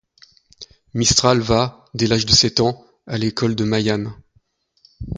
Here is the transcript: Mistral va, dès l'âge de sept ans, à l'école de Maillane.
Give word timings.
Mistral 0.95 1.41
va, 1.41 1.85
dès 1.93 2.07
l'âge 2.07 2.25
de 2.25 2.31
sept 2.31 2.59
ans, 2.59 2.83
à 3.05 3.19
l'école 3.19 3.53
de 3.55 3.65
Maillane. 3.65 4.11